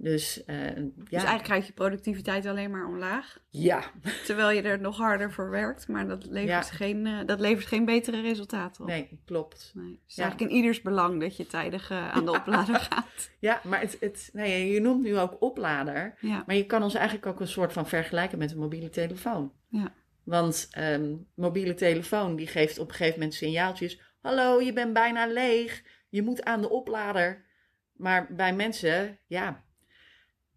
Dus, 0.02 0.42
uh, 0.46 0.56
ja. 0.66 0.72
dus 0.94 1.10
eigenlijk 1.10 1.46
gaat 1.46 1.66
je 1.66 1.72
productiviteit 1.72 2.46
alleen 2.46 2.70
maar 2.70 2.86
omlaag. 2.86 3.38
Ja. 3.50 3.82
Terwijl 4.24 4.50
je 4.50 4.62
er 4.62 4.80
nog 4.80 4.96
harder 4.96 5.32
voor 5.32 5.50
werkt, 5.50 5.88
maar 5.88 6.08
dat 6.08 6.26
levert, 6.26 6.68
ja. 6.68 6.76
geen, 6.76 7.06
uh, 7.06 7.18
dat 7.26 7.40
levert 7.40 7.66
geen 7.66 7.84
betere 7.84 8.20
resultaten 8.20 8.82
op. 8.82 8.88
Nee, 8.88 9.20
klopt. 9.24 9.72
Nee. 9.74 9.90
Het 9.90 10.00
is 10.08 10.14
ja. 10.14 10.22
eigenlijk 10.22 10.50
in 10.50 10.56
ieders 10.56 10.82
belang 10.82 11.20
dat 11.20 11.36
je 11.36 11.46
tijdig 11.46 11.90
uh, 11.90 12.10
aan 12.10 12.24
de 12.24 12.30
oplader 12.40 12.74
gaat. 12.74 13.30
Ja, 13.38 13.60
maar 13.64 13.80
het, 13.80 13.96
het, 14.00 14.30
nee, 14.32 14.72
je 14.72 14.80
noemt 14.80 15.02
nu 15.02 15.18
ook 15.18 15.42
oplader. 15.42 16.14
Ja. 16.20 16.42
Maar 16.46 16.56
je 16.56 16.66
kan 16.66 16.82
ons 16.82 16.94
eigenlijk 16.94 17.26
ook 17.26 17.40
een 17.40 17.48
soort 17.48 17.72
van 17.72 17.88
vergelijken 17.88 18.38
met 18.38 18.50
een 18.50 18.58
mobiele 18.58 18.90
telefoon. 18.90 19.52
Ja. 19.68 19.92
Want 20.24 20.68
um, 20.78 21.26
mobiele 21.34 21.74
telefoon 21.74 22.36
die 22.36 22.46
geeft 22.46 22.78
op 22.78 22.88
een 22.88 22.94
gegeven 22.94 23.18
moment 23.18 23.34
signaaltjes. 23.34 24.00
Hallo, 24.20 24.60
je 24.60 24.72
bent 24.72 24.92
bijna 24.92 25.26
leeg. 25.26 25.82
Je 26.08 26.22
moet 26.22 26.44
aan 26.44 26.60
de 26.60 26.70
oplader. 26.70 27.44
Maar 27.92 28.34
bij 28.34 28.54
mensen, 28.54 29.18
ja, 29.26 29.64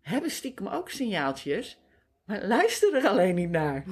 hebben 0.01 0.31
stiekem 0.31 0.67
ook 0.67 0.89
signaaltjes. 0.89 1.79
Maar 2.25 2.45
luister 2.45 2.95
er 2.95 3.07
alleen 3.07 3.35
niet 3.35 3.49
naar. 3.49 3.83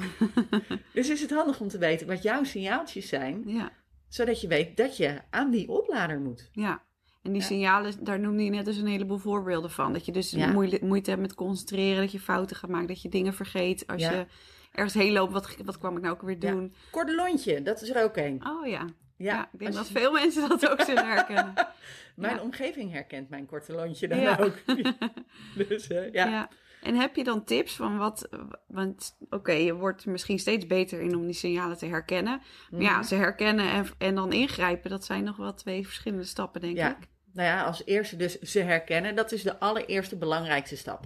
dus 0.94 1.10
is 1.10 1.22
het 1.22 1.32
handig 1.32 1.60
om 1.60 1.68
te 1.68 1.78
weten 1.78 2.08
wat 2.08 2.24
jouw 2.24 2.44
signaaltjes 2.44 3.08
zijn. 3.08 3.44
Ja. 3.46 3.72
Zodat 4.08 4.42
je 4.42 4.48
weet 4.48 4.78
dat 4.78 4.98
je 4.98 5.22
aan 5.30 5.52
die 5.52 5.70
oplader 5.70 6.20
moet. 6.20 6.50
Ja. 6.52 6.82
En 7.24 7.32
die 7.32 7.42
Ja. 7.42 7.48
signalen, 7.48 8.04
daar 8.04 8.20
noemde 8.20 8.44
je 8.44 8.50
net 8.50 8.66
dus 8.66 8.78
een 8.78 8.88
heleboel 8.88 9.18
voorbeelden 9.18 9.72
van. 9.72 9.94
Dat 9.94 10.06
je 10.06 10.12
dus 10.12 10.32
Ja. 10.32 10.52
moeite, 10.82 11.10
hebt 11.10 11.22
met 11.22 11.34
concentreren, 11.34 12.02
dat 12.02 12.12
je 12.12 12.20
fouten 12.20 12.56
gaat 12.56 12.70
maken, 12.70 12.88
dat 12.88 13.02
je 13.02 13.10
dingen 13.10 13.34
vergeet. 13.34 13.88
Als 13.88 14.02
je 14.02 14.26
ergens 14.72 14.94
heen 14.94 15.12
loopt, 15.12 15.34
wat, 15.34 15.56
wat 15.66 15.78
kwam 15.78 15.96
ik 15.96 16.02
nou 16.02 16.14
ook 16.14 16.22
weer 16.22 16.40
doen? 16.40 16.74
Kort 16.92 17.12
lontje, 17.14 17.62
dat 17.62 17.82
is 17.82 17.90
er 17.90 18.04
ook 18.04 18.18
een. 18.18 18.46
Oh 18.48 18.68
ja. 18.68 18.86
Ja, 19.22 19.34
Ja, 19.36 19.50
ik 19.54 19.60
denk 19.60 19.74
dat 19.74 19.88
je- 19.88 19.94
veel 20.00 20.12
mensen 20.12 20.50
dat 20.50 20.70
ook 20.70 20.82
zullen 20.82 21.08
herkennen. 21.08 21.54
Mijn 22.16 22.36
Ja. 22.36 22.42
omgeving 22.42 22.92
herkent 22.92 23.30
mijn 23.30 23.46
korte 23.46 23.74
lontje 23.74 24.08
dan 24.08 24.20
Ja. 24.20 24.38
ook. 24.40 24.56
dus 25.70 25.88
eh, 25.88 26.14
ja. 26.14 26.26
Ja. 26.28 26.50
En 26.82 26.96
heb 26.96 27.16
je 27.16 27.24
dan 27.24 27.44
tips 27.44 27.76
van 27.76 27.98
wat, 27.98 28.30
want 28.68 29.18
oké, 29.30 29.52
je 29.52 29.74
wordt 29.74 30.06
misschien 30.06 30.40
steeds 30.40 30.68
beter 30.68 31.02
in 31.02 31.16
om 31.16 31.26
die 31.26 31.34
signalen 31.34 31.78
te 31.78 31.86
herkennen. 31.86 32.42
Maar 32.72 32.82
ja, 32.82 32.94
Mhm. 32.98 33.04
ze 33.04 33.16
herkennen 33.16 33.72
en, 33.72 33.86
en 33.98 34.16
dan 34.16 34.32
ingrijpen, 34.34 34.90
dat 34.90 35.06
zijn 35.06 35.24
nog 35.24 35.38
wel 35.38 35.54
twee 35.54 35.84
verschillende 35.86 36.24
stappen, 36.26 36.62
denk 36.62 36.78
Ja. 36.78 36.90
ik. 36.90 37.08
Nou 37.34 37.48
ja, 37.48 37.64
als 37.64 37.86
eerste 37.86 38.16
dus 38.16 38.40
ze 38.40 38.60
herkennen. 38.60 39.16
Dat 39.16 39.32
is 39.32 39.44
de 39.44 39.60
allereerste 39.60 40.18
belangrijkste 40.18 40.78
stap. 40.78 41.06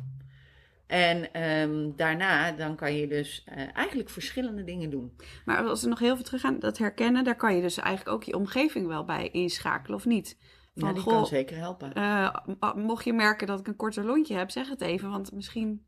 En 0.87 1.33
ehm, 1.33 1.91
daarna 1.95 2.51
dan 2.51 2.75
kan 2.75 2.93
je 2.95 3.07
dus 3.07 3.43
eh, 3.45 3.75
eigenlijk 3.75 4.09
verschillende 4.09 4.63
dingen 4.63 4.89
doen. 4.89 5.15
Maar 5.45 5.63
als 5.63 5.81
we 5.83 5.89
nog 5.89 5.99
heel 5.99 6.15
veel 6.15 6.25
teruggaan, 6.25 6.59
dat 6.59 6.77
herkennen, 6.77 7.23
daar 7.23 7.35
kan 7.35 7.55
je 7.55 7.61
dus 7.61 7.77
eigenlijk 7.77 8.15
ook 8.15 8.23
je 8.23 8.35
omgeving 8.35 8.87
wel 8.87 9.05
bij 9.05 9.29
inschakelen, 9.29 9.97
of 9.97 10.05
niet? 10.05 10.37
Ja, 10.73 10.93
die 10.93 11.03
kan 11.03 11.25
zeker 11.25 11.57
helpen. 11.57 11.93
eh, 11.93 12.35
m- 12.45 12.79
mocht 12.79 13.05
je 13.05 13.13
merken 13.13 13.47
dat 13.47 13.59
ik 13.59 13.67
een 13.67 13.75
korter 13.75 14.05
lontje 14.05 14.35
heb, 14.35 14.51
zeg 14.51 14.69
het 14.69 14.81
even. 14.81 15.09
Want 15.09 15.31
misschien 15.31 15.87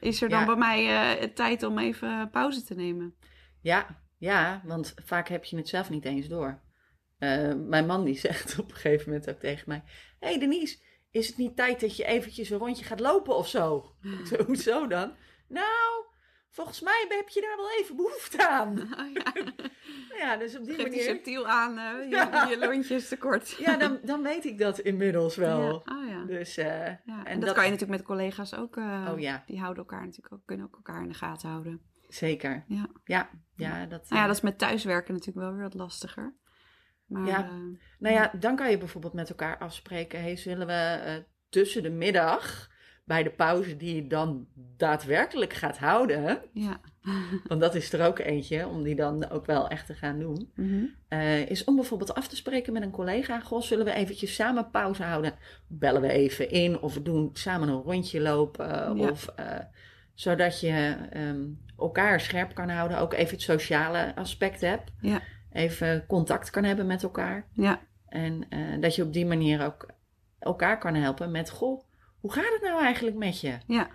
is 0.00 0.22
er 0.22 0.28
dan 0.28 0.38
Ja. 0.40 0.46
bij 0.46 0.56
mij 0.56 1.16
eh, 1.18 1.28
tijd 1.28 1.62
om 1.62 1.78
even 1.78 2.30
pauze 2.30 2.62
te 2.62 2.74
nemen. 2.74 3.14
Ja, 3.60 4.02
ja, 4.18 4.62
want 4.64 4.94
vaak 5.04 5.28
heb 5.28 5.44
je 5.44 5.56
het 5.56 5.68
zelf 5.68 5.90
niet 5.90 6.04
eens 6.04 6.28
door. 6.28 6.60
Mijn 7.56 7.86
man 7.86 8.04
die 8.04 8.18
zegt 8.28 8.58
op 8.58 8.68
een 8.70 8.74
gegeven 8.76 9.10
moment 9.10 9.30
ook 9.30 9.38
tegen 9.38 9.64
mij... 9.66 9.82
Hé 10.18 10.28
hey 10.28 10.38
Denise, 10.38 10.78
is 11.10 11.26
het 11.26 11.36
niet 11.36 11.56
tijd 11.56 11.80
dat 11.80 11.96
je 11.96 12.04
eventjes 12.04 12.50
een 12.50 12.58
rondje 12.58 12.84
gaat 12.84 13.00
lopen 13.00 13.36
of 13.36 13.48
zo? 13.48 13.92
Zo, 14.26 14.42
hoezo 14.46 14.86
dan? 14.86 15.12
Nou, 15.48 16.04
volgens 16.50 16.80
mij 16.80 17.04
heb 17.08 17.28
je 17.28 17.40
daar 17.40 17.56
wel 17.56 17.70
even 17.78 17.96
behoefte 17.96 18.48
aan. 18.48 18.78
Oh, 18.98 19.12
ja. 19.12 19.32
Ja, 20.18 20.36
dus 20.36 20.56
op 20.58 20.64
die 20.64 20.74
Geef 20.74 20.84
manier... 20.84 21.02
subtiel 21.02 21.46
aan, 21.48 21.78
eh, 21.78 22.02
je, 22.10 22.16
Ja. 22.16 22.46
je 22.48 22.58
lontje 22.58 22.94
is 22.94 23.08
te 23.08 23.16
kort. 23.16 23.50
Ja, 23.50 23.76
dan, 23.76 23.98
dan 24.04 24.22
weet 24.22 24.44
ik 24.44 24.58
dat 24.58 24.78
inmiddels 24.78 25.36
wel. 25.36 25.60
Ja. 25.84 26.20
Oh. 26.20 26.26
Dus, 26.26 26.56
eh, 26.56 26.86
en, 26.86 27.00
en 27.24 27.38
dat, 27.38 27.46
dat- 27.48 27.54
kan 27.54 27.64
je 27.64 27.70
natuurlijk 27.70 27.98
met 27.98 28.02
collega's 28.08 28.54
ook. 28.54 28.76
eh, 28.76 29.08
Oh 29.12 29.20
ja. 29.20 29.42
Die 29.46 29.58
houden 29.58 29.82
elkaar 29.82 30.04
natuurlijk 30.04 30.34
ook, 30.34 30.42
kunnen 30.46 30.66
ook 30.66 30.74
elkaar 30.76 31.02
in 31.02 31.08
de 31.08 31.14
gaten 31.14 31.48
houden. 31.48 31.80
zeker. 32.08 32.64
Ja. 32.68 32.86
Ja, 33.04 33.30
ja, 33.56 33.86
dat... 33.86 34.08
Nou 34.08 34.20
ja, 34.22 34.26
dat 34.26 34.36
is 34.36 34.42
met 34.42 34.58
thuiswerken 34.58 35.14
natuurlijk 35.14 35.46
wel 35.46 35.54
weer 35.54 35.62
wat 35.62 35.74
lastiger. 35.74 36.34
Maar 37.08 37.26
Ja. 37.26 37.44
eh, 37.44 37.50
Nou 37.98 38.14
ja, 38.14 38.30
dan 38.38 38.56
kan 38.56 38.70
je 38.70 38.78
bijvoorbeeld 38.78 39.12
met 39.12 39.28
elkaar 39.28 39.58
afspreken. 39.58 40.20
Hey, 40.22 40.36
zullen 40.36 40.66
we 40.66 40.72
eh, 40.72 41.14
tussen 41.48 41.82
de 41.82 41.90
middag, 41.90 42.70
bij 43.04 43.22
de 43.22 43.30
pauze 43.30 43.76
die 43.76 43.94
je 43.94 44.06
dan 44.06 44.46
daadwerkelijk 44.76 45.52
gaat 45.52 45.78
houden, 45.78 46.38
ja. 46.52 46.80
want 47.46 47.60
dat 47.60 47.74
is 47.74 47.92
er 47.92 48.06
ook 48.06 48.18
eentje, 48.18 48.66
om 48.66 48.82
die 48.82 48.94
dan 48.94 49.28
ook 49.30 49.46
wel 49.46 49.68
echt 49.68 49.86
te 49.86 49.94
gaan 49.94 50.18
doen, 50.18 50.50
Mhm. 50.54 50.84
eh, 51.08 51.50
is 51.50 51.64
om 51.64 51.74
bijvoorbeeld 51.76 52.14
af 52.14 52.28
te 52.28 52.36
spreken 52.36 52.72
met 52.72 52.82
een 52.82 52.90
collega. 52.90 53.40
Goh, 53.40 53.62
zullen 53.62 53.84
we 53.84 53.92
eventjes 53.92 54.34
samen 54.34 54.70
pauze 54.70 55.02
houden? 55.02 55.32
Bellen 55.66 56.00
we 56.02 56.08
even 56.12 56.50
in 56.50 56.80
of 56.80 56.94
we 56.94 57.02
doen 57.02 57.30
samen 57.32 57.68
een 57.68 57.82
rondje 57.82 58.20
lopen. 58.20 58.96
Ja. 58.96 59.10
Of, 59.10 59.28
zodat 60.14 60.60
je 60.60 60.96
ehm, 61.10 61.44
elkaar 61.78 62.20
scherp 62.20 62.54
kan 62.54 62.68
houden. 62.68 62.98
Ook 62.98 63.12
even 63.12 63.32
het 63.32 63.42
sociale 63.42 64.12
aspect 64.16 64.60
hebt. 64.60 64.90
Ja. 65.00 65.20
Even 65.52 66.06
contact 66.06 66.50
kan 66.50 66.64
hebben 66.64 66.86
met 66.86 67.02
elkaar. 67.02 67.48
ja. 67.52 67.86
En 68.08 68.46
eh, 68.48 68.80
dat 68.80 68.94
je 68.94 69.02
op 69.02 69.12
die 69.12 69.26
manier 69.26 69.64
ook 69.64 69.86
elkaar 70.38 70.78
kan 70.78 70.94
helpen 70.94 71.30
met: 71.30 71.50
Goh, 71.50 71.82
hoe 72.20 72.32
gaat 72.32 72.52
het 72.52 72.62
nou 72.62 72.82
eigenlijk 72.82 73.16
met 73.16 73.40
je? 73.40 73.58
Ja. 73.66 73.88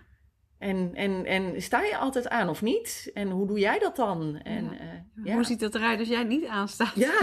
En, 0.57 0.93
en, 0.95 1.25
en 1.25 1.61
sta 1.61 1.81
je 1.83 1.97
altijd 1.97 2.29
aan 2.29 2.49
of 2.49 2.61
niet? 2.61 3.11
En 3.13 3.29
hoe 3.29 3.47
doe 3.47 3.59
jij 3.59 3.79
dat 3.79 3.95
dan? 3.95 4.37
En, 4.37 4.63
Ja. 4.63 4.71
eh, 4.79 5.25
ja. 5.25 5.33
Hoe 5.33 5.43
ziet 5.43 5.59
dat 5.59 5.75
eruit 5.75 5.99
als 5.99 6.07
jij 6.07 6.23
niet 6.23 6.45
aanstaat? 6.47 6.95
Ja. 7.05 7.13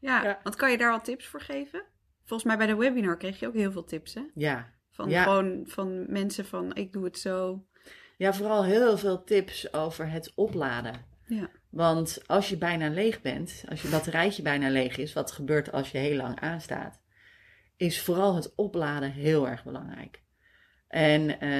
ja. 0.00 0.40
Want 0.42 0.56
kan 0.56 0.70
je 0.70 0.78
daar 0.78 0.92
al 0.92 1.00
tips 1.00 1.26
voor 1.26 1.40
geven? 1.40 1.82
Volgens 2.24 2.48
mij 2.48 2.56
bij 2.56 2.66
de 2.66 2.76
webinar 2.76 3.16
kreeg 3.16 3.40
je 3.40 3.46
ook 3.46 3.54
heel 3.54 3.72
veel 3.72 3.84
tips, 3.84 4.14
hè? 4.14 4.22
ja. 4.34 4.72
Van 4.90 5.10
gewoon 5.10 5.62
van 5.66 6.12
mensen 6.12 6.44
van 6.46 6.74
ik 6.74 6.92
doe 6.92 7.04
het 7.04 7.18
zo. 7.18 7.64
Ja, 8.16 8.32
vooral 8.34 8.64
heel 8.64 8.98
veel 8.98 9.24
tips 9.24 9.72
over 9.72 10.10
het 10.10 10.32
opladen. 10.34 11.04
Ja. 11.26 11.48
Want 11.74 12.22
als 12.26 12.48
je 12.48 12.56
bijna 12.56 12.88
leeg 12.88 13.20
bent, 13.20 13.64
als 13.68 13.82
je 13.82 13.88
batterijtje 13.88 14.42
bijna 14.42 14.68
leeg 14.68 14.96
is, 14.96 15.12
wat 15.12 15.32
gebeurt 15.32 15.72
als 15.72 15.90
je 15.90 15.98
heel 15.98 16.16
lang 16.16 16.40
aanstaat, 16.40 17.00
is 17.76 18.00
vooral 18.00 18.34
het 18.34 18.54
opladen 18.54 19.12
heel 19.12 19.48
erg 19.48 19.64
belangrijk. 19.64 20.22
En 20.88 21.40
eh, 21.40 21.50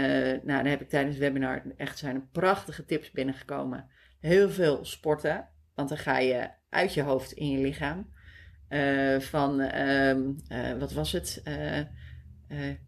nou, 0.42 0.62
daar 0.62 0.66
heb 0.66 0.80
ik 0.80 0.88
tijdens 0.88 1.14
het 1.14 1.24
webinar 1.24 1.62
echt 1.76 1.98
zijn 1.98 2.30
prachtige 2.30 2.84
tips 2.84 3.10
binnengekomen. 3.10 3.88
heel 4.20 4.50
veel 4.50 4.84
sporten. 4.84 5.48
Want 5.74 5.88
dan 5.88 5.98
ga 5.98 6.18
je 6.18 6.50
uit 6.68 6.94
je 6.94 7.02
hoofd 7.02 7.32
in 7.32 7.50
je 7.50 7.58
lichaam. 7.58 8.12
Eh, 8.68 9.18
van, 9.20 9.60
ehm, 9.60 10.22
eh, 10.48 10.72
wat 10.78 10.92
was 10.92 11.12
het? 11.12 11.42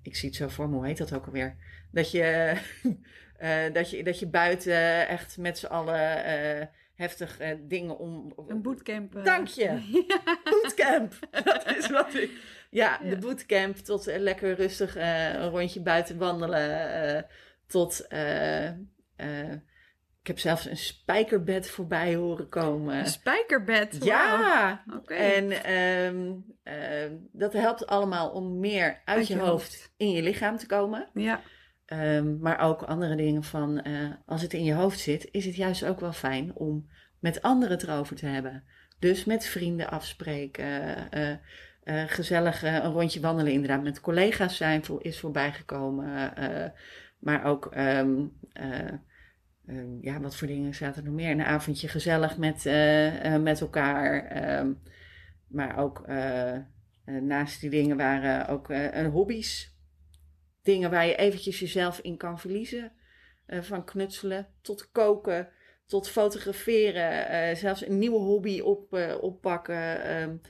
Ik 0.03 0.17
zie 0.17 0.29
het 0.29 0.39
zo 0.39 0.49
voor 0.49 0.69
me, 0.69 0.75
hoe 0.77 0.87
heet 0.87 0.99
dat 0.99 1.15
ook 1.15 1.27
alweer? 1.27 1.57
Dat 1.91 2.11
je, 2.11 2.57
dat 3.73 3.91
je, 3.91 4.05
dat 4.05 4.19
je 4.19 4.27
buiten 4.27 5.09
echt 5.09 5.39
met 5.39 5.59
z'n 5.59 5.67
allen 5.67 6.25
heftig 6.97 7.39
dingen 7.61 7.99
om... 7.99 8.33
Een 8.49 8.63
bootcamp. 8.63 9.25
Dank 9.25 9.49
je! 9.49 10.05
Bootcamp! 10.51 11.15
dat 11.45 11.77
is 11.77 11.91
wat 11.91 12.15
ik... 12.15 12.31
Ja, 12.71 12.99
de 12.99 13.17
bootcamp 13.17 13.77
tot 13.77 14.07
lekker 14.07 14.55
rustig 14.55 14.97
een 14.97 15.49
rondje 15.49 15.81
buiten 15.81 16.19
wandelen. 16.19 17.27
tot 17.67 18.07
ik 20.21 20.33
heb 20.33 20.39
zelfs 20.39 20.67
een 20.67 20.77
spijkerbed 20.77 21.71
voorbij 21.71 22.15
horen 22.15 22.49
komen. 22.49 22.99
Een 22.99 23.07
spijkerbed? 23.07 24.05
Ja. 24.05 24.85
Oké. 24.95 25.15
En 25.15 25.65
ehm, 25.65 26.35
dat 27.33 27.53
helpt 27.53 27.87
allemaal 27.87 28.31
om 28.31 28.59
meer 28.61 29.03
uit, 29.05 29.27
je, 29.27 29.39
hoofd, 29.39 29.93
in 29.97 30.11
je 30.11 30.23
lichaam 30.23 30.57
te 30.57 30.67
komen. 30.67 31.09
Ja. 31.15 31.41
Um, 31.93 32.39
maar 32.41 32.61
ook 32.61 32.83
andere 32.83 33.17
dingen 33.17 33.43
van, 33.43 33.81
uh, 33.87 34.11
als 34.27 34.43
het 34.43 34.53
in 34.53 34.65
je 34.65 34.73
hoofd 34.75 34.99
zit, 34.99 35.29
is 35.31 35.45
het 35.45 35.57
juist 35.57 35.85
ook 35.85 36.01
wel 36.01 36.13
fijn 36.13 36.55
om 36.55 36.89
met 37.19 37.43
anderen 37.43 37.75
het 37.75 37.83
erover 37.83 38.17
te 38.17 38.27
hebben. 38.27 38.65
Dus 38.99 39.25
met 39.25 39.45
vrienden 39.45 39.91
afspreken, 39.91 40.67
uh, 41.15 41.31
uh, 41.85 42.03
gezellig 42.07 42.63
een 42.63 42.93
rondje 42.93 43.21
wandelen 43.21 43.53
inderdaad 43.53 43.83
met 43.83 44.01
collega's 44.01 44.57
zijn 44.57 44.83
is 44.99 45.21
voorbijgekomen. 45.21 46.33
maar 47.19 47.45
ook 47.45 47.71
Ehm, 49.67 50.01
ja, 50.01 50.21
wat 50.21 50.37
voor 50.37 50.47
dingen 50.47 50.75
zaten 50.75 51.03
er 51.03 51.09
nog 51.09 51.17
meer? 51.17 51.31
Een 51.31 51.45
avondje 51.45 51.89
gezellig 51.89 52.39
met, 52.39 52.65
met 53.43 53.61
elkaar. 53.61 54.25
Ehm, 54.25 54.73
maar 55.47 55.79
ook 55.79 56.07
naast 57.05 57.61
die 57.61 57.71
dingen 57.71 57.97
waren 57.97 58.49
ook 58.49 58.73
hobby's. 59.13 59.76
Dingen 60.67 60.91
waar 60.91 61.07
je 61.07 61.17
eventjes 61.17 61.59
jezelf 61.59 61.99
in 61.99 62.17
kan 62.17 62.39
verliezen. 62.39 62.93
van 63.47 63.85
knutselen 63.85 64.47
tot 64.61 64.91
koken, 64.93 65.49
tot 65.87 66.09
fotograferen. 66.09 67.57
zelfs 67.57 67.87
een 67.87 67.99
nieuwe 67.99 68.19
hobby 68.19 68.61
op, 68.61 68.93
oppakken. 69.21 70.11
Um, 70.23 70.41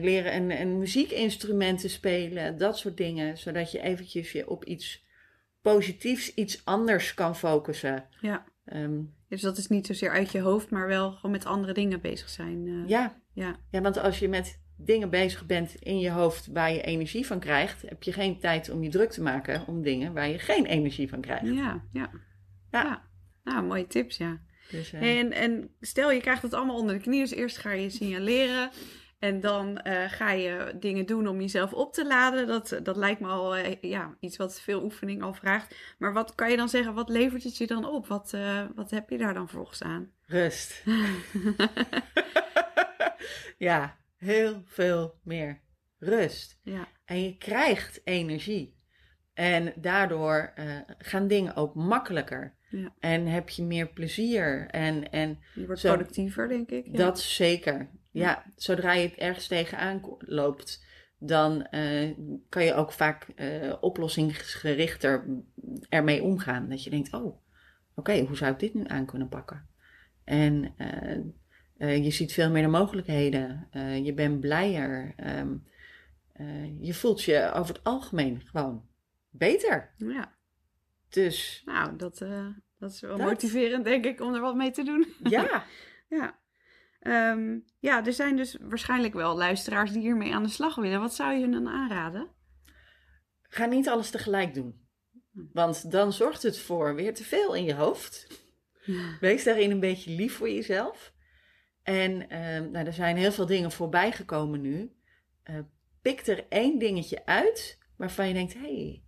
leren 0.00 0.34
een, 0.34 0.60
een 0.60 0.78
muziekinstrument 0.78 1.80
te 1.80 1.88
spelen. 1.88 2.58
Dat 2.58 2.78
soort 2.78 2.96
dingen. 2.96 3.38
Zodat 3.38 3.72
je 3.72 3.80
eventjes 3.80 4.32
je 4.32 4.48
op 4.48 4.64
iets 4.64 5.04
positiefs 5.62 6.34
iets 6.34 6.64
anders 6.64 7.14
kan 7.14 7.36
focussen. 7.36 8.08
Ja. 8.20 8.44
Ehm, 8.64 9.00
dus 9.28 9.40
dat 9.40 9.56
is 9.56 9.68
niet 9.68 9.86
zozeer 9.86 10.10
uit 10.10 10.32
je 10.32 10.40
hoofd, 10.40 10.70
maar 10.70 10.86
wel 10.86 11.12
gewoon 11.12 11.30
met 11.30 11.44
andere 11.44 11.72
dingen 11.72 12.00
bezig 12.00 12.28
zijn. 12.28 12.86
Ja. 12.86 13.16
ja. 13.32 13.56
Ja, 13.70 13.80
want 13.80 13.98
als 13.98 14.18
je 14.18 14.28
met 14.28 14.59
dingen 14.84 15.10
bezig 15.10 15.46
bent 15.46 15.74
in 15.74 15.98
je 15.98 16.10
hoofd 16.10 16.46
waar 16.46 16.72
je 16.72 16.82
energie 16.82 17.26
van 17.26 17.38
krijgt, 17.38 17.82
heb 17.82 18.02
je 18.02 18.12
geen 18.12 18.38
tijd 18.38 18.70
om 18.70 18.82
je 18.82 18.88
druk 18.88 19.10
te 19.10 19.22
maken 19.22 19.66
om 19.66 19.82
dingen 19.82 20.12
waar 20.12 20.28
je 20.28 20.38
geen 20.38 20.66
energie 20.66 21.08
van 21.08 21.20
krijgt. 21.20 21.46
Ja, 21.46 21.52
ja. 21.52 21.82
Ja. 21.92 22.10
ja. 22.70 23.02
Nou, 23.44 23.64
mooie 23.64 23.86
tips, 23.86 24.16
ja. 24.16 24.40
Dus, 24.70 24.92
uh... 24.92 25.18
en, 25.18 25.32
en 25.32 25.70
stel 25.80 26.10
je 26.10 26.20
krijgt 26.20 26.42
het 26.42 26.54
allemaal 26.54 26.76
onder 26.76 26.94
de 26.94 27.00
knie, 27.00 27.20
dus 27.20 27.30
eerst 27.30 27.58
ga 27.58 27.72
je 27.72 27.90
signaleren. 27.90 28.70
En 29.18 29.40
dan 29.40 29.80
uh, 29.86 30.04
ga 30.08 30.30
je 30.30 30.76
dingen 30.80 31.06
doen 31.06 31.28
om 31.28 31.40
jezelf 31.40 31.72
op 31.72 31.92
te 31.92 32.06
laden. 32.06 32.46
Dat, 32.46 32.80
dat 32.82 32.96
lijkt 32.96 33.20
me 33.20 33.28
al 33.28 33.58
uh, 33.58 33.74
ja, 33.80 34.16
iets 34.20 34.36
wat 34.36 34.60
veel 34.60 34.82
oefening 34.82 35.22
al 35.22 35.34
vraagt. 35.34 35.74
Maar 35.98 36.12
wat 36.12 36.34
kan 36.34 36.50
je 36.50 36.56
dan 36.56 36.68
zeggen, 36.68 36.94
wat 36.94 37.08
levert 37.08 37.42
het 37.42 37.56
je 37.56 37.66
dan 37.66 37.84
op? 37.84 38.06
Wat, 38.06 38.32
uh, 38.34 38.64
wat 38.74 38.90
heb 38.90 39.10
je 39.10 39.18
daar 39.18 39.34
dan 39.34 39.48
volgens 39.48 39.82
aan? 39.82 40.10
Rust. 40.26 40.84
ja, 43.58 43.96
heel 44.20 44.62
veel 44.64 45.18
meer 45.22 45.60
rust. 45.98 46.60
Ja. 46.62 46.88
En 47.04 47.22
je 47.22 47.36
krijgt 47.36 48.00
energie. 48.04 48.78
En 49.34 49.72
daardoor 49.76 50.52
gaan 50.98 51.26
dingen 51.26 51.54
ook 51.54 51.74
makkelijker. 51.74 52.54
Ja. 52.70 52.94
En 52.98 53.26
heb 53.26 53.48
je 53.48 53.62
meer 53.62 53.88
plezier. 53.88 54.66
En, 54.70 55.10
en 55.10 55.38
je 55.54 55.66
wordt 55.66 55.82
productiever, 55.82 56.48
denk 56.48 56.70
ik. 56.70 56.86
Ja. 56.86 56.92
Dat 56.92 57.20
zeker. 57.20 57.90
Ja, 58.10 58.44
zodra 58.56 58.92
je 58.92 59.08
het 59.08 59.16
ergens 59.16 59.46
tegenaan 59.46 60.00
loopt, 60.18 60.84
dan 61.18 61.66
uh, 61.70 62.10
kan 62.48 62.64
je 62.64 62.74
ook 62.74 62.92
vaak 62.92 63.26
uh, 63.36 63.74
oplossingsgerichter 63.80 65.42
ermee 65.88 66.22
omgaan. 66.22 66.68
Dat 66.68 66.84
je 66.84 66.90
denkt, 66.90 67.12
oh, 67.12 67.42
oké, 67.94 68.20
hoe 68.20 68.36
zou 68.36 68.52
ik 68.52 68.58
dit 68.58 68.74
nu 68.74 68.84
aan 68.86 69.06
kunnen 69.06 69.28
pakken? 69.28 69.68
En 70.24 70.74
uh, 71.80 72.04
je 72.04 72.10
ziet 72.10 72.32
veel 72.32 72.50
meer 72.50 72.62
de 72.62 72.68
mogelijkheden. 72.68 73.68
je 74.02 74.12
bent 74.14 74.40
blijer. 74.40 75.14
Um, 75.40 75.68
je 76.80 76.94
voelt 76.94 77.22
je 77.22 77.52
over 77.54 77.74
het 77.74 77.84
algemeen 77.84 78.42
gewoon 78.44 78.88
beter. 79.30 79.94
Ja. 79.96 80.34
Dus. 81.08 81.62
Nou, 81.64 81.96
dat, 81.96 82.18
dat 82.78 82.90
is 82.90 83.00
wel 83.00 83.16
motiverend, 83.16 83.84
denk 83.84 84.04
ik, 84.04 84.20
om 84.20 84.34
er 84.34 84.40
wat 84.40 84.56
mee 84.56 84.70
te 84.70 84.82
doen. 84.82 85.06
Ja. 85.30 85.64
ja. 86.08 86.38
Um, 87.02 87.64
ja, 87.78 88.06
er 88.06 88.12
zijn 88.12 88.36
dus 88.36 88.56
waarschijnlijk 88.60 89.14
wel 89.14 89.36
luisteraars 89.36 89.92
die 89.92 90.00
hiermee 90.00 90.34
aan 90.34 90.42
de 90.42 90.48
slag 90.48 90.74
willen. 90.74 91.00
Wat 91.00 91.14
zou 91.14 91.32
je 91.32 91.40
hun 91.40 91.52
dan 91.52 91.68
aanraden? 91.68 92.28
Ga 93.42 93.66
niet 93.66 93.88
alles 93.88 94.10
tegelijk 94.10 94.54
doen. 94.54 94.88
Want 95.52 95.90
dan 95.90 96.12
zorgt 96.12 96.42
het 96.42 96.58
voor 96.58 96.94
weer 96.94 97.14
te 97.14 97.24
veel 97.24 97.54
in 97.54 97.64
je 97.64 97.74
hoofd. 97.74 98.26
Wees 99.20 99.44
daarin 99.44 99.70
een 99.70 99.80
beetje 99.80 100.10
lief 100.10 100.36
voor 100.36 100.50
jezelf. 100.50 101.12
En 101.90 102.36
um, 102.44 102.70
nou, 102.70 102.86
er 102.86 102.92
zijn 102.92 103.16
heel 103.16 103.32
veel 103.32 103.46
dingen 103.46 103.70
voorbij 103.70 104.12
gekomen 104.12 104.60
nu. 104.60 104.92
Uh, 105.50 105.56
pik 106.02 106.26
er 106.26 106.46
één 106.48 106.78
dingetje 106.78 107.26
uit 107.26 107.78
waarvan 107.96 108.28
je 108.28 108.34
denkt: 108.34 108.54
hé, 108.54 108.60
hey, 108.60 109.02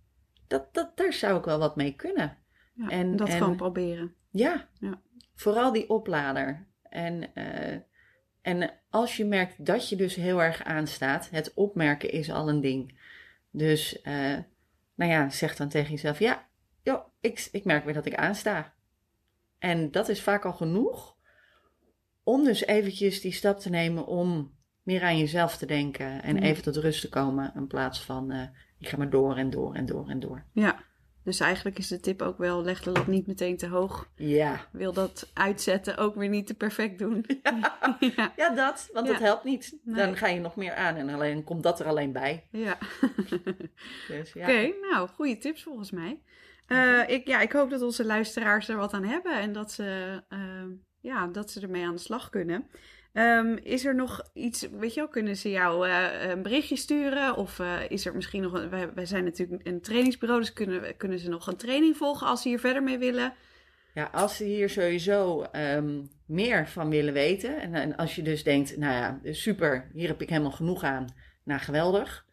dat, 0.47 0.73
dat, 0.73 0.97
daar 0.97 1.13
zou 1.13 1.37
ik 1.37 1.45
wel 1.45 1.59
wat 1.59 1.75
mee 1.75 1.95
kunnen. 1.95 2.37
Ja, 2.73 2.89
en 2.89 3.15
dat 3.15 3.33
gewoon 3.33 3.55
proberen. 3.55 4.13
Ja, 4.29 4.69
ja, 4.79 5.01
vooral 5.35 5.71
die 5.71 5.89
oplader. 5.89 6.67
En, 6.89 7.29
uh, 7.33 7.77
en 8.41 8.71
als 8.89 9.17
je 9.17 9.25
merkt 9.25 9.65
dat 9.65 9.89
je 9.89 9.95
dus 9.95 10.15
heel 10.15 10.41
erg 10.41 10.63
aanstaat, 10.63 11.29
het 11.29 11.53
opmerken 11.53 12.11
is 12.11 12.31
al 12.31 12.49
een 12.49 12.61
ding. 12.61 12.99
Dus, 13.51 14.01
uh, 14.03 14.37
nou 14.95 15.11
ja, 15.11 15.29
zeg 15.29 15.55
dan 15.55 15.69
tegen 15.69 15.91
jezelf: 15.91 16.19
ja, 16.19 16.47
joh, 16.81 17.07
ik, 17.19 17.49
ik 17.51 17.65
merk 17.65 17.85
weer 17.85 17.93
dat 17.93 18.05
ik 18.05 18.15
aansta. 18.15 18.73
En 19.59 19.91
dat 19.91 20.09
is 20.09 20.21
vaak 20.21 20.45
al 20.45 20.53
genoeg 20.53 21.12
om 22.23 22.43
dus 22.43 22.65
eventjes 22.65 23.21
die 23.21 23.31
stap 23.31 23.59
te 23.59 23.69
nemen 23.69 24.05
om 24.05 24.55
meer 24.81 25.03
aan 25.03 25.17
jezelf 25.17 25.57
te 25.57 25.65
denken 25.65 26.23
en 26.23 26.35
mm. 26.35 26.41
even 26.41 26.63
tot 26.63 26.75
rust 26.75 27.01
te 27.01 27.09
komen 27.09 27.51
in 27.55 27.67
plaats 27.67 28.01
van 28.01 28.31
uh, 28.31 28.43
ik 28.79 28.87
ga 28.87 28.97
maar 28.97 29.09
door 29.09 29.37
en 29.37 29.49
door 29.49 29.75
en 29.75 29.85
door 29.85 30.09
en 30.09 30.19
door. 30.19 30.45
Ja, 30.53 30.83
dus 31.23 31.39
eigenlijk 31.39 31.77
is 31.77 31.87
de 31.87 31.99
tip 31.99 32.21
ook 32.21 32.37
wel, 32.37 32.63
leg 32.63 32.81
de 32.81 32.91
lat 32.91 33.07
niet 33.07 33.27
meteen 33.27 33.57
te 33.57 33.67
hoog. 33.67 34.09
Ja. 34.15 34.67
Wil 34.71 34.93
dat 34.93 35.29
uitzetten 35.33 35.97
ook 35.97 36.15
weer 36.15 36.29
niet 36.29 36.47
te 36.47 36.53
perfect 36.53 36.99
doen. 36.99 37.25
Ja, 37.99 38.33
ja. 38.35 38.49
dat, 38.49 38.89
want 38.93 39.07
dat 39.07 39.19
helpt 39.19 39.43
niet. 39.43 39.79
Dan 39.83 40.17
ga 40.17 40.27
je 40.27 40.39
nog 40.39 40.55
meer 40.55 40.75
aan 40.75 40.95
en 40.95 41.09
alleen 41.09 41.43
komt 41.43 41.63
dat 41.63 41.79
er 41.79 41.85
alleen 41.85 42.11
bij. 42.11 42.47
Ja. 42.51 42.77
dus, 44.07 44.33
ja. 44.33 44.43
Oké, 44.43 44.73
nou, 44.81 45.09
goede 45.09 45.37
tips 45.37 45.63
volgens 45.63 45.91
mij. 45.91 46.21
Uh, 46.67 47.09
ik, 47.09 47.27
ja, 47.27 47.41
ik 47.41 47.51
hoop 47.51 47.69
dat 47.69 47.81
onze 47.81 48.05
luisteraars 48.05 48.67
er 48.67 48.77
wat 48.77 48.93
aan 48.93 49.03
hebben 49.03 49.39
en 49.39 49.53
dat 49.53 49.71
ze, 49.71 50.21
uh, 50.29 50.39
ja, 51.03 51.27
dat 51.27 51.51
ze 51.51 51.61
ermee 51.61 51.85
aan 51.85 51.95
de 51.95 52.01
slag 52.01 52.29
kunnen. 52.29 52.67
Um, 53.13 53.57
is 53.57 53.85
er 53.85 53.95
nog 53.95 54.29
iets, 54.33 54.69
weet 54.69 54.93
je 54.93 54.99
wel, 54.99 55.09
kunnen 55.09 55.37
ze 55.37 55.49
jou 55.49 55.87
uh, 55.87 56.29
een 56.29 56.41
berichtje 56.41 56.75
sturen? 56.75 57.35
Of 57.35 57.59
uh, 57.59 57.89
is 57.89 58.05
er 58.05 58.15
misschien 58.15 58.41
nog, 58.41 58.53
een, 58.53 58.69
wij, 58.93 59.05
zijn 59.05 59.23
natuurlijk 59.23 59.67
een 59.67 59.81
trainingsbureau, 59.81 60.41
dus 60.41 60.53
kunnen, 60.53 60.97
kunnen 60.97 61.19
ze 61.19 61.29
nog 61.29 61.47
een 61.47 61.55
training 61.55 61.97
volgen 61.97 62.27
als 62.27 62.41
ze 62.41 62.47
hier 62.47 62.59
verder 62.59 62.83
mee 62.83 62.97
willen? 62.97 63.33
Ja, 63.93 64.09
als 64.11 64.37
ze 64.37 64.43
hier 64.43 64.69
sowieso 64.69 65.45
um, 65.51 66.09
meer 66.25 66.67
van 66.67 66.89
willen 66.89 67.13
weten. 67.13 67.73
En, 67.73 67.95
als 67.95 68.15
je 68.15 68.21
dus 68.21 68.43
denkt, 68.43 68.77
nou 68.77 68.93
ja, 68.93 69.33
super, 69.33 69.89
hier 69.93 70.07
heb 70.07 70.21
ik 70.21 70.29
helemaal 70.29 70.51
genoeg 70.51 70.83
aan. 70.83 71.07
Nou, 71.43 71.59
geweldig. 71.59 72.25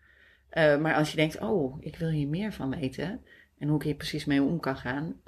Uh, 0.53 0.79
maar 0.79 0.95
als 0.95 1.11
je 1.11 1.17
denkt, 1.17 1.41
oh, 1.41 1.77
ik 1.81 1.97
wil 1.97 2.09
hier 2.09 2.29
meer 2.29 2.53
van 2.53 2.71
weten. 2.71 3.25
En 3.59 3.69
hoe 3.69 3.77
ik 3.77 3.83
hier 3.83 3.95
precies 3.95 4.25
mee 4.25 4.43
om 4.43 4.61
kan 4.61 4.77
gaan. 4.77 5.21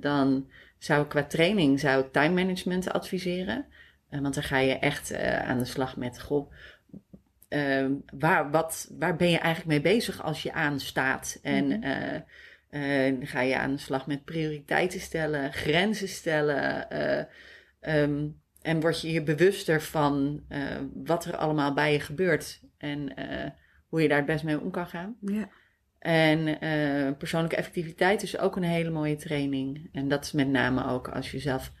dan 0.00 0.50
zou 0.78 1.02
ik 1.02 1.08
qua 1.08 1.24
training, 1.24 1.80
zou 1.80 2.04
ik 2.04 2.12
time 2.12 2.34
management 2.34 2.92
adviseren. 2.92 3.66
Uh, 4.10 4.20
want 4.20 4.34
dan 4.34 4.42
ga 4.42 4.58
je 4.58 4.78
echt 4.78 5.12
uh, 5.12 5.48
aan 5.48 5.58
de 5.58 5.64
slag 5.64 5.96
met, 5.96 6.20
goh, 6.20 6.52
uh, 7.48 7.86
waar, 8.18 8.50
wat, 8.50 8.90
waar 8.98 9.16
ben 9.16 9.30
je 9.30 9.38
eigenlijk 9.38 9.82
mee 9.82 9.94
bezig 9.94 10.22
als 10.22 10.42
je 10.42 10.52
aanstaat? 10.52 11.38
En 11.42 11.64
mm 11.64 11.82
-hmm. 11.82 12.24
dan 13.18 13.26
ga 13.26 13.40
je 13.40 13.58
aan 13.58 13.72
de 13.72 13.80
slag 13.80 14.06
met 14.06 14.24
prioriteiten 14.24 15.00
stellen, 15.00 15.52
grenzen 15.52 16.08
stellen. 16.08 16.86
Um, 17.80 18.40
en 18.62 18.80
word 18.80 19.00
je 19.00 19.12
je 19.12 19.22
bewuster 19.22 19.82
van 19.82 20.44
wat 20.94 21.24
er 21.24 21.36
allemaal 21.36 21.74
bij 21.74 21.92
je 21.92 22.00
gebeurt 22.00 22.60
en 22.78 23.12
hoe 23.88 24.02
je 24.02 24.08
daar 24.08 24.16
het 24.16 24.26
best 24.26 24.44
mee 24.44 24.60
om 24.60 24.70
kan 24.70 24.86
gaan. 24.86 25.16
Ja. 25.20 25.48
En 25.98 26.58
persoonlijke 27.18 27.56
effectiviteit 27.56 28.22
is 28.22 28.38
ook 28.38 28.56
een 28.56 28.62
hele 28.62 28.90
mooie 28.90 29.16
training. 29.16 29.88
En 29.92 30.08
dat 30.08 30.24
is 30.24 30.32
met 30.32 30.48
name 30.48 30.86
ook 30.86 31.08
als 31.08 31.30
je 31.30 31.38
zelf 31.38 31.72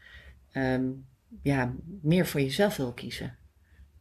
ehm, 0.52 0.90
ja, 1.42 1.74
meer 2.02 2.26
voor 2.26 2.40
jezelf 2.40 2.76
wil 2.76 2.92
kiezen. 2.92 3.36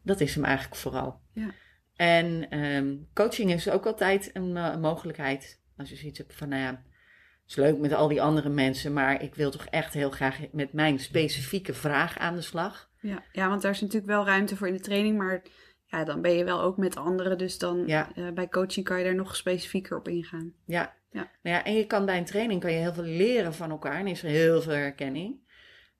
Dat 0.04 0.22
is 0.22 0.36
hem 0.36 0.44
eigenlijk 0.44 0.76
vooral. 0.76 1.20
Ja. 1.34 1.54
En 1.96 2.50
ehm, 2.50 2.96
coaching 3.14 3.52
is 3.52 3.70
ook 3.70 3.86
altijd 3.86 4.30
een 4.34 4.58
eh, 4.58 4.78
mogelijkheid. 4.78 5.62
Als 5.78 5.90
je 5.90 5.96
zoiets 5.96 6.18
hebt 6.18 6.36
van, 6.36 6.50
nou 6.50 6.62
ja, 6.62 6.70
het 6.70 7.48
is 7.48 7.56
leuk 7.56 7.78
met 7.78 7.94
al 7.94 8.08
die 8.08 8.22
andere 8.22 8.50
mensen, 8.50 8.94
maar 8.94 9.22
ik 9.22 9.36
wil 9.36 9.52
toch 9.52 9.66
echt 9.66 9.94
heel 9.94 10.10
graag 10.10 10.40
met 10.52 10.74
mijn 10.74 11.00
specifieke 11.00 11.74
vraag 11.74 12.18
aan 12.18 12.36
de 12.36 12.42
slag. 12.42 12.90
Ja, 13.02 13.24
ja 13.32 13.50
want 13.50 13.62
daar 13.62 13.72
is 13.72 13.82
natuurlijk 13.82 14.12
wel 14.12 14.26
ruimte 14.26 14.56
voor 14.56 14.68
in 14.68 14.74
de 14.74 14.80
training, 14.80 15.18
maar 15.18 15.42
ja, 15.88 16.03
dan 16.03 16.22
ben 16.22 16.32
je 16.32 16.44
wel 16.44 16.62
ook 16.62 16.77
met 16.77 16.96
anderen. 16.98 17.38
Dus 17.38 17.58
dan 17.58 17.84
Ja. 17.88 18.10
eh, 18.15 18.29
bij 18.32 18.48
coaching 18.48 18.86
kan 18.86 18.98
je 18.98 19.03
daar 19.03 19.15
nog 19.15 19.36
specifieker 19.36 19.98
op 19.98 20.08
ingaan. 20.08 20.53
Ja. 20.65 20.96
Ja. 21.12 21.32
Nou 21.44 21.56
ja, 21.56 21.63
en 21.63 21.74
je 21.74 21.86
kan 21.88 22.06
bij 22.06 22.17
een 22.17 22.25
training 22.25 22.62
kan 22.62 22.72
je 22.72 22.77
heel 22.77 22.94
veel 22.94 23.03
leren 23.03 23.53
van 23.53 23.70
elkaar 23.72 24.00
en 24.00 24.08
is 24.08 24.24
er 24.24 24.29
heel 24.29 24.62
veel 24.62 24.74
herkenning. 24.74 25.39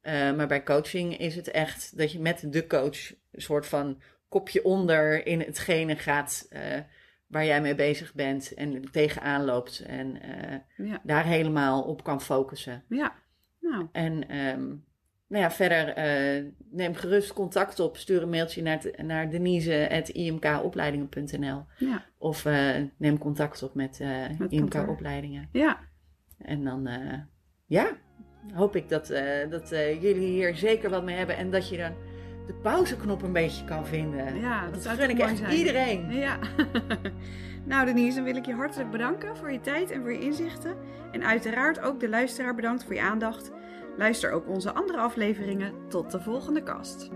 Eh, 0.01 0.13
maar 0.36 0.48
bij 0.48 0.63
coaching 0.63 1.17
is 1.17 1.36
het 1.36 1.51
echt 1.51 1.98
dat 1.98 2.12
je 2.12 2.20
met 2.20 2.51
de 2.53 2.67
coach 2.67 3.12
een 3.32 3.41
soort 3.41 3.65
van 3.65 4.01
kopje 4.29 4.63
onder 4.63 5.25
in 5.25 5.39
hetgene 5.39 5.96
gaat 5.96 6.46
eh, 6.50 6.79
waar 7.27 7.46
jij 7.46 7.62
mee 7.62 7.75
bezig 7.75 8.13
bent 8.13 8.53
en 8.53 8.91
tegenaan 8.91 9.46
loopt 9.46 9.79
en 9.79 10.20
Ja, 10.77 11.01
daar 11.03 11.25
helemaal 11.25 11.84
op 11.84 12.03
kan 12.03 12.22
focussen. 12.22 12.84
ja. 12.89 13.15
nou, 13.60 13.88
En 13.91 14.27
ehm, 14.29 14.75
nou 15.27 15.43
ja, 15.43 15.51
verder 15.51 15.88
eh, 15.88 16.43
neem 16.72 16.96
gerust 16.96 17.34
contact 17.34 17.79
op. 17.79 17.98
Stuur 17.98 18.22
een 18.22 18.29
mailtje 18.29 18.62
naar, 18.62 18.81
naar 19.03 19.29
denise.imkopleidingen.nl 19.29 21.65
ja, 21.77 22.05
of 22.17 22.46
eh, 22.46 22.75
neem 22.98 23.17
contact 23.17 23.63
op 23.63 23.74
met, 23.75 24.00
eh 24.00 24.10
Met 24.38 24.51
IMK 24.51 24.69
kantoor. 24.69 24.93
Opleidingen. 24.93 25.50
ja. 25.51 25.79
En 26.38 26.63
dan, 26.63 26.88
eh, 26.88 27.13
ja, 27.65 27.88
hoop 28.53 28.75
ik 28.75 28.89
dat, 28.89 29.10
eh, 29.10 29.50
dat 29.50 29.72
eh, 29.72 30.01
jullie 30.01 30.27
hier 30.27 30.55
zeker 30.55 30.89
wat 30.89 31.03
mee 31.03 31.15
hebben. 31.15 31.38
En 31.38 31.51
dat 31.51 31.69
je 31.69 31.77
dan 31.77 31.91
de 32.48 32.53
pauzeknop 32.53 33.22
een 33.22 33.34
beetje 33.34 33.65
kan 33.65 33.86
vinden. 33.86 34.39
Ja, 34.39 34.63
dat 34.63 34.74
dat 34.74 34.84
zou 34.84 34.98
gun 34.98 35.10
ik 35.10 35.19
echt 35.19 35.38
zijn. 35.38 35.57
iedereen. 35.57 36.12
Ja. 36.12 36.38
nou 37.65 37.86
Denise, 37.86 38.15
dan 38.15 38.24
wil 38.24 38.36
ik 38.36 38.46
je 38.46 38.53
hartelijk 38.53 38.91
bedanken 38.91 39.38
voor 39.38 39.51
je 39.51 39.60
tijd 39.60 39.91
en 39.91 40.01
voor 40.01 40.12
je 40.13 40.19
inzichten. 40.19 40.75
En 41.12 41.24
uiteraard 41.24 41.79
ook 41.79 42.00
de 42.00 42.10
luisteraar 42.10 42.55
bedankt 42.55 42.84
voor 42.84 42.93
je 42.93 43.01
aandacht. 43.01 43.51
Luister 43.98 44.32
ook 44.32 44.48
onze 44.48 44.74
andere 44.74 44.98
afleveringen. 44.98 45.74
Tot 45.88 46.12
de 46.12 46.22
volgende 46.22 46.63
kast. 46.63 47.10